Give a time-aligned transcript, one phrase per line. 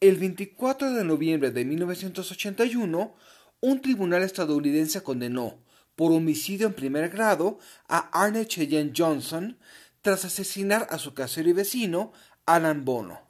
[0.00, 3.16] El 24 de noviembre de 1981,
[3.60, 5.58] un tribunal estadounidense condenó
[5.96, 7.58] por homicidio en primer grado
[7.88, 9.58] a Arne Cheyenne Johnson
[10.00, 12.12] tras asesinar a su casero y vecino,
[12.46, 13.28] Alan Bono.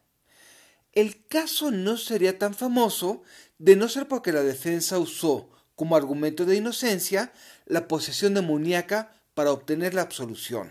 [0.92, 3.22] El caso no sería tan famoso
[3.56, 7.32] de no ser porque la defensa usó como argumento de inocencia
[7.64, 10.70] la posesión demoníaca para obtener la absolución.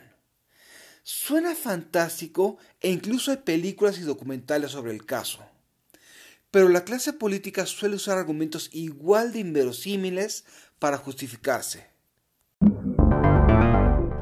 [1.02, 5.57] Suena fantástico e incluso hay películas y documentales sobre el caso.
[6.52, 10.46] Pero la clase política suele usar argumentos igual de inverosímiles
[10.80, 11.88] para justificarse.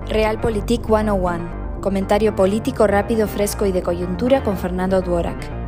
[0.08, 1.82] Realpolitik 101.
[1.82, 5.66] Comentario político rápido, fresco y de coyuntura con Fernando Duorak.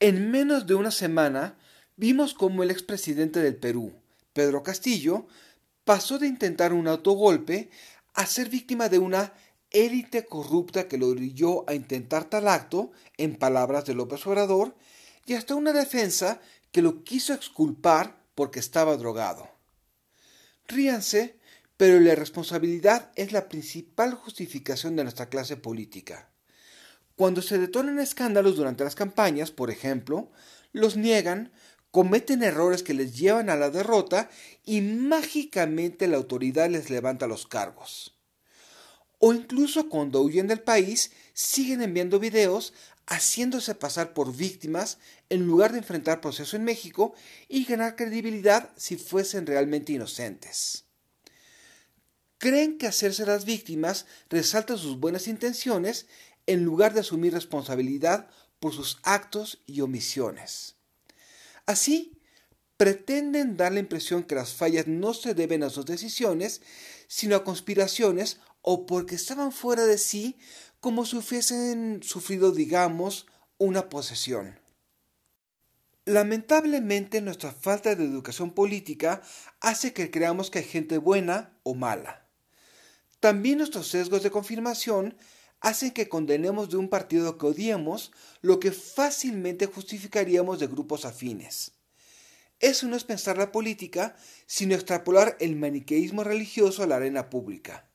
[0.00, 1.58] En menos de una semana
[1.96, 3.92] vimos cómo el expresidente del Perú,
[4.32, 5.26] Pedro Castillo,
[5.84, 7.70] pasó de intentar un autogolpe
[8.14, 9.34] a ser víctima de una
[9.84, 14.74] élite corrupta que lo orilló a intentar tal acto, en palabras de López Obrador,
[15.26, 16.40] y hasta una defensa
[16.72, 19.50] que lo quiso exculpar porque estaba drogado.
[20.66, 21.36] Ríanse,
[21.76, 26.30] pero la irresponsabilidad es la principal justificación de nuestra clase política.
[27.14, 30.30] Cuando se detonan escándalos durante las campañas, por ejemplo,
[30.72, 31.52] los niegan,
[31.90, 34.28] cometen errores que les llevan a la derrota
[34.64, 38.15] y mágicamente la autoridad les levanta los cargos.
[39.26, 42.72] O incluso cuando huyen del país, siguen enviando videos
[43.08, 44.98] haciéndose pasar por víctimas
[45.30, 47.12] en lugar de enfrentar proceso en México
[47.48, 50.84] y ganar credibilidad si fuesen realmente inocentes.
[52.38, 56.06] Creen que hacerse las víctimas resalta sus buenas intenciones
[56.46, 60.76] en lugar de asumir responsabilidad por sus actos y omisiones.
[61.66, 62.12] Así,
[62.76, 66.62] pretenden dar la impresión que las fallas no se deben a sus decisiones,
[67.08, 68.38] sino a conspiraciones
[68.68, 70.36] o porque estaban fuera de sí
[70.80, 73.26] como si hubiesen sufrido, digamos,
[73.58, 74.58] una posesión.
[76.04, 79.22] Lamentablemente nuestra falta de educación política
[79.60, 82.28] hace que creamos que hay gente buena o mala.
[83.20, 85.16] También nuestros sesgos de confirmación
[85.60, 88.10] hacen que condenemos de un partido que odiemos
[88.40, 91.70] lo que fácilmente justificaríamos de grupos afines.
[92.58, 94.16] Eso no es pensar la política,
[94.46, 97.88] sino extrapolar el maniqueísmo religioso a la arena pública.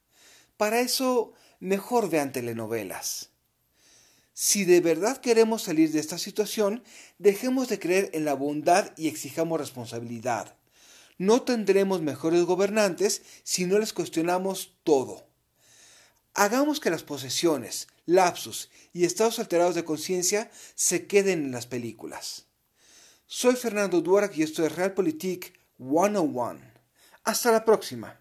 [0.62, 3.32] Para eso, mejor vean telenovelas.
[4.32, 6.84] Si de verdad queremos salir de esta situación,
[7.18, 10.56] dejemos de creer en la bondad y exijamos responsabilidad.
[11.18, 15.28] No tendremos mejores gobernantes si no les cuestionamos todo.
[16.36, 22.46] Hagamos que las posesiones, lapsus y estados alterados de conciencia se queden en las películas.
[23.26, 26.60] Soy Fernando Duarac y esto es Realpolitik 101.
[27.24, 28.21] Hasta la próxima.